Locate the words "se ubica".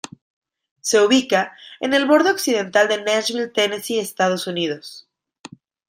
0.79-1.55